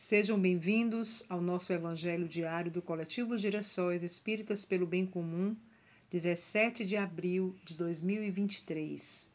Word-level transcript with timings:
Sejam 0.00 0.38
bem-vindos 0.38 1.24
ao 1.28 1.40
nosso 1.40 1.72
Evangelho 1.72 2.28
Diário 2.28 2.70
do 2.70 2.80
Coletivo 2.80 3.36
Direções 3.36 4.00
Espíritas 4.00 4.64
pelo 4.64 4.86
Bem 4.86 5.04
Comum, 5.04 5.56
17 6.08 6.84
de 6.84 6.96
abril 6.96 7.56
de 7.64 7.74
2023. 7.74 9.28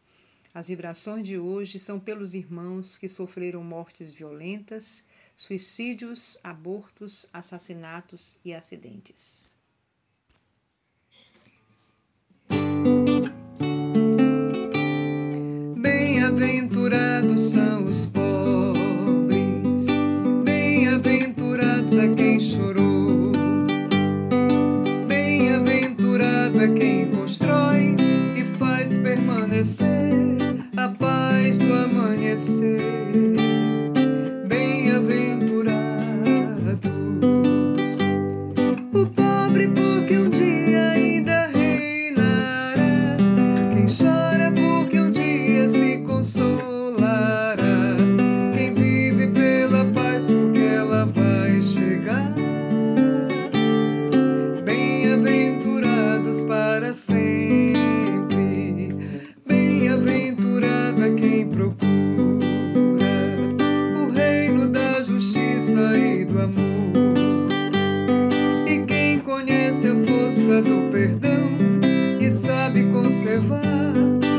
As 0.53 0.69
vibrações 0.69 1.27
de 1.27 1.37
hoje 1.37 1.77
são 1.79 1.99
pelos 1.99 2.33
irmãos 2.33 2.97
que 2.97 3.09
sofreram 3.09 3.61
mortes 3.61 4.13
violentas, 4.13 5.03
suicídios, 5.35 6.37
abortos, 6.41 7.27
assassinatos 7.33 8.37
e 8.45 8.53
acidentes. 8.53 9.51
Bem-aventurados 15.75 17.41
são 17.41 17.83
os 17.83 18.05
pobres 18.05 18.72
boop, 38.93 39.15
boop. 39.15 39.22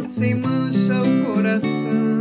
Sem 0.07 0.35
mancha 0.35 1.03
o 1.03 1.35
coração. 1.35 2.19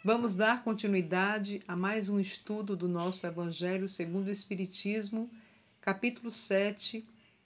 Vamos 0.02 0.34
dar 0.34 0.64
continuidade 0.64 1.60
a 1.68 1.76
mais 1.76 2.08
um 2.08 2.18
estudo 2.18 2.74
do 2.74 2.88
nosso 2.88 3.26
Evangelho 3.26 3.86
segundo 3.86 4.28
o 4.28 4.30
Espiritismo, 4.30 5.28
capítulo 5.78 6.30
7. 6.30 7.04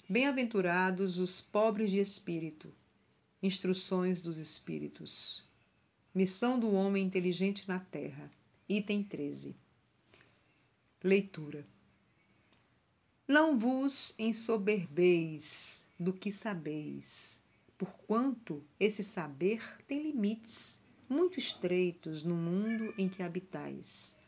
Bem-aventurados 0.09 1.19
os 1.19 1.41
pobres 1.41 1.91
de 1.91 1.99
espírito. 1.99 2.73
Instruções 3.43 4.23
dos 4.23 4.39
Espíritos. 4.39 5.43
Missão 6.15 6.57
do 6.57 6.73
homem 6.73 7.05
inteligente 7.05 7.67
na 7.67 7.81
Terra. 7.81 8.31
Item 8.69 9.03
13. 9.03 9.57
Leitura. 11.03 11.67
Não 13.27 13.59
vos 13.59 14.15
ensoberbeis 14.17 15.89
do 15.99 16.13
que 16.13 16.31
sabeis, 16.31 17.41
porquanto 17.77 18.63
esse 18.79 19.03
saber 19.03 19.61
tem 19.89 20.01
limites 20.01 20.84
muito 21.09 21.39
estreitos 21.39 22.23
no 22.23 22.35
mundo 22.35 22.93
em 22.97 23.09
que 23.09 23.23
habitais. 23.23 24.19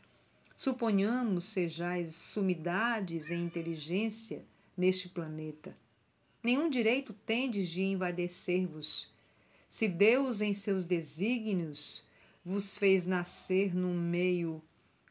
Suponhamos 0.55 1.45
sejais 1.45 2.15
sumidades 2.15 3.29
em 3.29 3.43
inteligência 3.43 4.43
neste 4.75 5.09
planeta. 5.09 5.77
Nenhum 6.43 6.69
direito 6.69 7.13
tendes 7.13 7.69
de 7.69 7.83
envadecer-vos. 7.83 9.13
Se 9.69 9.87
Deus, 9.87 10.41
em 10.41 10.53
seus 10.53 10.85
desígnios, 10.85 12.05
vos 12.43 12.77
fez 12.77 13.05
nascer 13.05 13.75
num 13.75 13.93
meio 13.93 14.61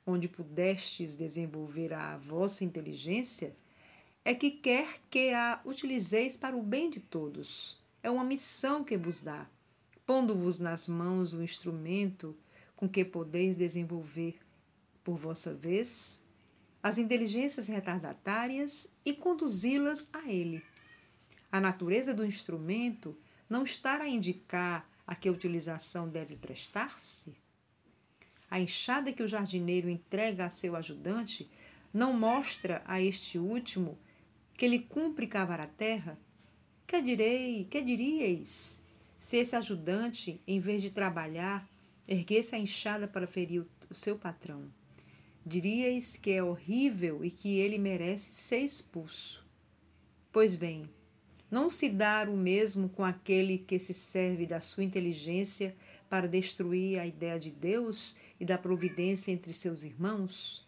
onde 0.06 0.28
pudestes 0.28 1.16
desenvolver 1.16 1.92
a 1.92 2.16
vossa 2.16 2.64
inteligência, 2.64 3.54
é 4.24 4.34
que 4.34 4.50
quer 4.50 5.00
que 5.10 5.30
a 5.34 5.60
utilizeis 5.64 6.36
para 6.36 6.56
o 6.56 6.62
bem 6.62 6.88
de 6.88 7.00
todos. 7.00 7.78
É 8.02 8.10
uma 8.10 8.24
missão 8.24 8.82
que 8.82 8.96
vos 8.96 9.20
dá, 9.20 9.48
pondo-vos 10.06 10.60
nas 10.60 10.86
mãos 10.86 11.32
o 11.32 11.42
instrumento 11.42 12.34
com 12.76 12.88
que 12.88 13.04
podeis 13.04 13.56
desenvolver, 13.56 14.38
por 15.02 15.16
vossa 15.16 15.52
vez, 15.52 16.24
as 16.82 16.98
inteligências 16.98 17.66
retardatárias 17.66 18.88
e 19.04 19.12
conduzi-las 19.12 20.08
a 20.12 20.30
ele. 20.30 20.62
A 21.50 21.60
natureza 21.60 22.14
do 22.14 22.24
instrumento 22.24 23.16
não 23.50 23.64
está 23.64 24.00
a 24.00 24.08
indicar 24.08 24.88
a 25.04 25.14
que 25.14 25.28
utilização 25.28 26.08
deve 26.08 26.36
prestar-se? 26.36 27.36
A 28.48 28.60
enxada 28.60 29.12
que 29.12 29.22
o 29.22 29.28
jardineiro 29.28 29.88
entrega 29.88 30.46
a 30.46 30.50
seu 30.50 30.76
ajudante 30.76 31.50
não 31.92 32.12
mostra 32.12 32.82
a 32.84 33.00
este 33.00 33.38
último 33.38 33.98
que 34.54 34.68
lhe 34.68 34.78
cumpre 34.78 35.26
cavar 35.26 35.60
a 35.60 35.66
terra? 35.66 36.18
Que 36.86 37.02
direi, 37.02 37.64
que 37.64 37.82
diríeis 37.82 38.85
se 39.18 39.36
esse 39.36 39.56
ajudante, 39.56 40.40
em 40.46 40.60
vez 40.60 40.82
de 40.82 40.90
trabalhar, 40.90 41.68
erguesse 42.06 42.54
a 42.54 42.58
enxada 42.58 43.08
para 43.08 43.26
ferir 43.26 43.66
o 43.90 43.94
seu 43.94 44.18
patrão? 44.18 44.70
Diríeis 45.44 46.16
que 46.16 46.32
é 46.32 46.42
horrível 46.42 47.24
e 47.24 47.30
que 47.30 47.58
ele 47.58 47.78
merece 47.78 48.30
ser 48.30 48.58
expulso. 48.58 49.44
Pois 50.32 50.56
bem, 50.56 50.88
não 51.50 51.70
se 51.70 51.88
dá 51.88 52.26
o 52.28 52.36
mesmo 52.36 52.88
com 52.88 53.04
aquele 53.04 53.58
que 53.58 53.78
se 53.78 53.94
serve 53.94 54.46
da 54.46 54.60
sua 54.60 54.82
inteligência 54.82 55.76
para 56.08 56.28
destruir 56.28 56.98
a 56.98 57.06
ideia 57.06 57.38
de 57.38 57.50
Deus 57.50 58.16
e 58.38 58.44
da 58.44 58.58
providência 58.58 59.30
entre 59.30 59.52
seus 59.52 59.84
irmãos? 59.84 60.66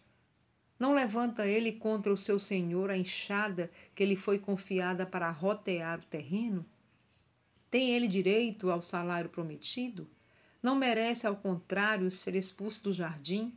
Não 0.79 0.93
levanta 0.93 1.45
ele 1.45 1.73
contra 1.73 2.13
o 2.13 2.17
seu 2.17 2.39
senhor 2.39 2.89
a 2.89 2.97
enxada 2.97 3.69
que 3.93 4.05
lhe 4.05 4.15
foi 4.15 4.39
confiada 4.39 5.05
para 5.05 5.29
rotear 5.29 5.99
o 5.99 6.05
terreno? 6.05 6.65
Tem 7.69 7.91
ele 7.91 8.07
direito 8.07 8.71
ao 8.71 8.81
salário 8.81 9.29
prometido? 9.29 10.07
Não 10.61 10.75
merece, 10.75 11.27
ao 11.27 11.35
contrário, 11.35 12.09
ser 12.09 12.35
expulso 12.35 12.83
do 12.83 12.93
jardim? 12.93 13.53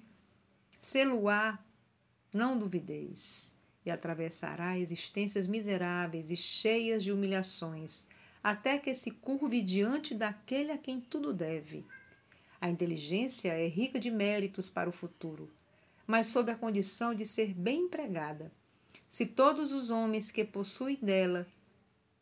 Sê-lo-á 0.80 1.58
Não 2.32 2.58
duvideis, 2.58 3.54
e 3.84 3.90
atravessará 3.90 4.78
existências 4.78 5.46
miseráveis 5.46 6.30
e 6.30 6.36
cheias 6.36 7.02
de 7.02 7.10
humilhações, 7.10 8.06
até 8.42 8.78
que 8.78 8.94
se 8.94 9.10
curve 9.10 9.62
diante 9.62 10.14
daquele 10.14 10.72
a 10.72 10.78
quem 10.78 11.00
tudo 11.00 11.32
deve. 11.32 11.84
A 12.60 12.70
inteligência 12.70 13.52
é 13.52 13.66
rica 13.66 13.98
de 13.98 14.10
méritos 14.10 14.70
para 14.70 14.88
o 14.88 14.92
futuro, 14.92 15.50
mas 16.06 16.28
sob 16.28 16.50
a 16.50 16.56
condição 16.56 17.14
de 17.14 17.26
ser 17.26 17.54
bem 17.54 17.82
empregada. 17.82 18.52
Se 19.08 19.26
todos 19.26 19.72
os 19.72 19.90
homens 19.90 20.30
que 20.30 20.44
possuem 20.44 20.98
dela, 21.02 21.46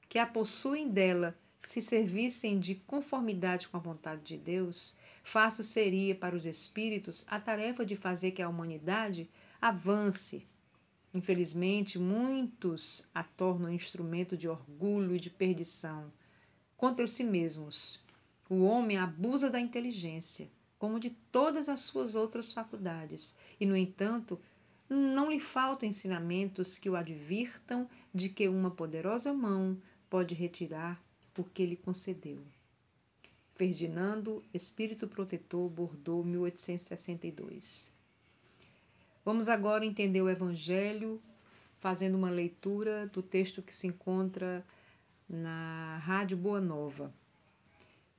que 0.08 0.18
a 0.18 0.26
possuem 0.26 0.88
dela, 0.88 1.36
se 1.60 1.80
servissem 1.80 2.58
de 2.58 2.74
conformidade 2.74 3.68
com 3.68 3.76
a 3.76 3.80
vontade 3.80 4.22
de 4.22 4.36
Deus, 4.36 4.98
fácil 5.22 5.62
seria 5.62 6.14
para 6.14 6.34
os 6.34 6.46
espíritos 6.46 7.24
a 7.28 7.38
tarefa 7.38 7.84
de 7.84 7.94
fazer 7.96 8.32
que 8.32 8.42
a 8.42 8.48
humanidade 8.48 9.28
avance. 9.60 10.46
Infelizmente, 11.12 11.98
muitos 11.98 13.08
a 13.14 13.22
tornam 13.22 13.72
instrumento 13.72 14.36
de 14.36 14.48
orgulho 14.48 15.14
e 15.14 15.20
de 15.20 15.28
perdição 15.28 16.12
contra 16.76 17.06
si 17.06 17.24
mesmos. 17.24 18.02
O 18.48 18.62
homem 18.62 18.96
abusa 18.96 19.50
da 19.50 19.60
inteligência, 19.60 20.50
como 20.78 20.98
de 20.98 21.10
todas 21.10 21.68
as 21.68 21.80
suas 21.80 22.14
outras 22.14 22.52
faculdades, 22.52 23.36
e, 23.60 23.66
no 23.66 23.76
entanto, 23.76 24.40
não 24.88 25.30
lhe 25.30 25.38
faltam 25.38 25.88
ensinamentos 25.88 26.78
que 26.78 26.90
o 26.90 26.96
advirtam 26.96 27.88
de 28.12 28.28
que 28.28 28.48
uma 28.48 28.70
poderosa 28.70 29.32
mão 29.32 29.80
pode 30.08 30.34
retirar 30.34 31.00
o 31.36 31.44
que 31.44 31.64
lhe 31.66 31.76
concedeu. 31.76 32.40
Ferdinando, 33.54 34.42
Espírito 34.54 35.06
Protetor, 35.06 35.68
Bordeaux, 35.68 36.26
1862. 36.26 37.92
Vamos 39.24 39.48
agora 39.48 39.84
entender 39.84 40.22
o 40.22 40.30
Evangelho 40.30 41.20
fazendo 41.78 42.16
uma 42.16 42.30
leitura 42.30 43.06
do 43.06 43.22
texto 43.22 43.62
que 43.62 43.74
se 43.74 43.86
encontra 43.86 44.64
na 45.28 45.98
Rádio 45.98 46.36
Boa 46.36 46.60
Nova. 46.60 47.12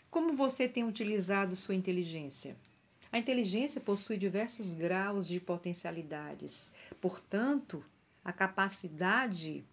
Como 0.09 0.35
você 0.35 0.67
tem 0.67 0.83
utilizado 0.83 1.55
sua 1.55 1.75
inteligência? 1.75 2.55
A 3.11 3.17
inteligência 3.17 3.81
possui 3.81 4.17
diversos 4.17 4.73
graus 4.73 5.27
de 5.27 5.39
potencialidades, 5.39 6.73
portanto, 7.01 7.83
a 8.23 8.31
capacidade 8.31 9.65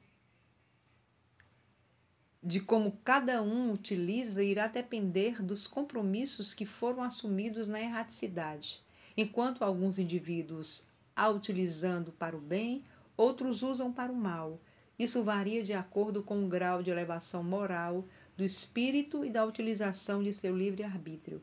de 2.42 2.60
como 2.60 2.98
cada 3.04 3.42
um 3.42 3.72
utiliza 3.72 4.42
irá 4.42 4.66
depender 4.66 5.42
dos 5.42 5.66
compromissos 5.66 6.54
que 6.54 6.64
foram 6.64 7.02
assumidos 7.02 7.66
na 7.68 7.80
erraticidade. 7.80 8.82
Enquanto 9.16 9.62
alguns 9.62 9.98
indivíduos 9.98 10.86
a 11.14 11.28
utilizando 11.28 12.12
para 12.12 12.36
o 12.36 12.40
bem, 12.40 12.84
outros 13.16 13.62
usam 13.62 13.92
para 13.92 14.12
o 14.12 14.16
mal. 14.16 14.60
Isso 14.96 15.24
varia 15.24 15.64
de 15.64 15.72
acordo 15.72 16.22
com 16.22 16.44
o 16.44 16.48
grau 16.48 16.82
de 16.82 16.90
elevação 16.90 17.42
moral 17.42 18.04
do 18.36 18.44
espírito 18.44 19.24
e 19.24 19.30
da 19.30 19.44
utilização 19.44 20.22
de 20.22 20.32
seu 20.32 20.56
livre-arbítrio. 20.56 21.42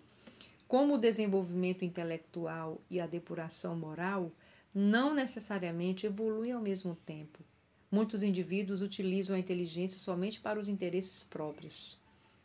Como 0.66 0.96
o 0.96 0.98
desenvolvimento 0.98 1.84
intelectual 1.84 2.82
e 2.90 3.02
a 3.02 3.06
depuração 3.06 3.76
moral 3.76 4.32
não 4.74 5.14
necessariamente 5.14 6.06
evoluem 6.06 6.54
ao 6.54 6.62
mesmo 6.62 6.96
tempo. 7.06 7.44
Muitos 7.92 8.24
indivíduos 8.24 8.82
utilizam 8.82 9.36
a 9.36 9.40
inteligência 9.40 10.00
somente 10.00 10.40
para 10.40 10.60
os 10.60 10.68
interesses 10.68 11.24
próprios 11.24 11.98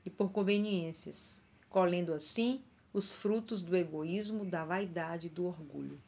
e 0.04 0.10
por 0.10 0.30
conveniências, 0.30 1.42
colhendo 1.68 2.12
assim 2.12 2.60
os 2.92 3.14
frutos 3.14 3.62
do 3.62 3.76
egoísmo, 3.76 4.44
da 4.44 4.64
vaidade 4.64 5.28
e 5.28 5.30
do 5.30 5.46
orgulho. 5.46 6.00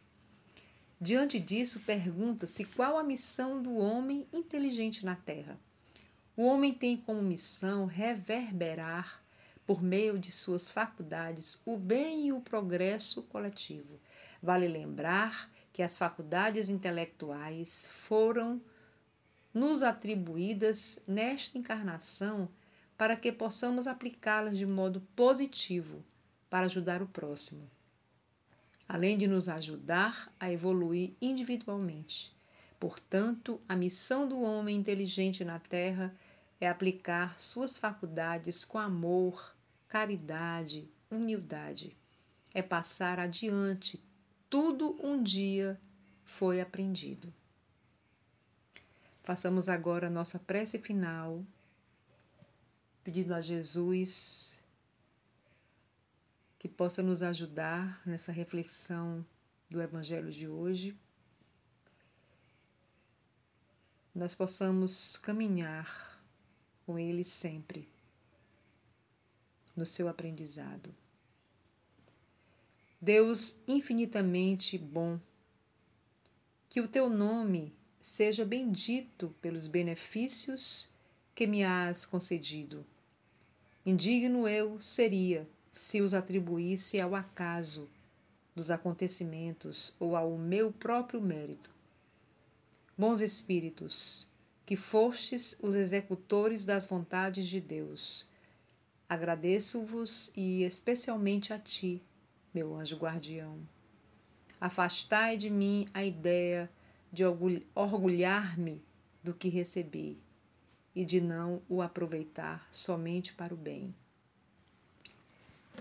Diante 1.00 1.40
disso, 1.40 1.80
pergunta-se 1.80 2.64
qual 2.64 2.96
a 2.96 3.02
missão 3.02 3.60
do 3.60 3.76
homem 3.76 4.26
inteligente 4.32 5.04
na 5.04 5.16
Terra. 5.16 5.58
O 6.36 6.44
homem 6.44 6.72
tem 6.72 6.96
como 6.96 7.20
missão 7.20 7.86
reverberar, 7.86 9.20
por 9.66 9.82
meio 9.82 10.18
de 10.18 10.32
suas 10.32 10.70
faculdades, 10.70 11.60
o 11.64 11.76
bem 11.76 12.28
e 12.28 12.32
o 12.32 12.40
progresso 12.40 13.22
coletivo. 13.24 14.00
Vale 14.42 14.66
lembrar 14.66 15.50
que 15.72 15.82
as 15.82 15.96
faculdades 15.96 16.68
intelectuais 16.68 17.92
foram 18.06 18.60
nos 19.52 19.82
atribuídas 19.82 20.98
nesta 21.06 21.58
encarnação 21.58 22.48
para 22.96 23.16
que 23.16 23.32
possamos 23.32 23.86
aplicá-las 23.86 24.56
de 24.56 24.66
modo 24.66 25.00
positivo 25.14 26.04
para 26.48 26.66
ajudar 26.66 27.02
o 27.02 27.06
próximo, 27.06 27.68
além 28.88 29.16
de 29.16 29.26
nos 29.26 29.48
ajudar 29.48 30.32
a 30.38 30.50
evoluir 30.52 31.12
individualmente. 31.20 32.34
Portanto, 32.78 33.60
a 33.68 33.76
missão 33.76 34.28
do 34.28 34.40
homem 34.40 34.76
inteligente 34.76 35.44
na 35.44 35.58
Terra 35.58 36.14
é 36.60 36.68
aplicar 36.68 37.38
suas 37.38 37.76
faculdades 37.76 38.64
com 38.64 38.78
amor, 38.78 39.54
caridade, 39.88 40.88
humildade. 41.10 41.96
É 42.54 42.62
passar 42.62 43.18
adiante 43.18 44.02
tudo 44.48 44.98
um 45.02 45.22
dia 45.22 45.80
foi 46.24 46.60
aprendido. 46.60 47.32
Façamos 49.22 49.68
agora 49.68 50.10
nossa 50.10 50.38
prece 50.38 50.80
final, 50.80 51.44
pedindo 53.04 53.32
a 53.32 53.40
Jesus 53.40 54.60
que 56.58 56.68
possa 56.68 57.02
nos 57.02 57.22
ajudar 57.22 58.00
nessa 58.06 58.32
reflexão 58.32 59.24
do 59.70 59.80
Evangelho 59.80 60.30
de 60.30 60.48
hoje. 60.48 60.96
Nós 64.14 64.34
possamos 64.34 65.16
caminhar 65.16 66.20
com 66.84 66.98
Ele 66.98 67.24
sempre 67.24 67.88
no 69.74 69.86
seu 69.86 70.08
aprendizado. 70.08 70.94
Deus 73.00 73.60
infinitamente 73.66 74.76
bom, 74.76 75.18
que 76.68 76.80
o 76.80 76.88
teu 76.88 77.08
nome 77.08 77.72
seja 78.02 78.44
bendito 78.44 79.32
pelos 79.40 79.68
benefícios 79.68 80.90
que 81.36 81.46
me 81.46 81.62
has 81.62 82.04
concedido. 82.04 82.84
Indigno 83.86 84.48
eu 84.48 84.80
seria 84.80 85.48
se 85.70 86.02
os 86.02 86.12
atribuísse 86.12 87.00
ao 87.00 87.14
acaso 87.14 87.88
dos 88.56 88.72
acontecimentos 88.72 89.94
ou 90.00 90.16
ao 90.16 90.36
meu 90.36 90.72
próprio 90.72 91.20
mérito. 91.20 91.70
Bons 92.98 93.20
Espíritos, 93.20 94.26
que 94.66 94.74
fostes 94.74 95.58
os 95.62 95.76
executores 95.76 96.64
das 96.64 96.84
vontades 96.84 97.46
de 97.46 97.60
Deus, 97.60 98.26
agradeço-vos 99.08 100.32
e 100.36 100.64
especialmente 100.64 101.52
a 101.52 101.58
ti, 101.58 102.02
meu 102.52 102.74
anjo 102.74 102.96
guardião. 102.96 103.60
Afastai 104.60 105.36
de 105.36 105.48
mim 105.48 105.88
a 105.94 106.04
ideia 106.04 106.68
de 107.12 107.22
orgulhar-me 107.74 108.82
do 109.22 109.34
que 109.34 109.48
recebi 109.48 110.18
e 110.94 111.04
de 111.04 111.20
não 111.20 111.62
o 111.68 111.82
aproveitar 111.82 112.66
somente 112.70 113.34
para 113.34 113.52
o 113.52 113.56
bem. 113.56 113.94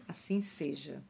Assim 0.08 0.42
seja. 0.42 1.02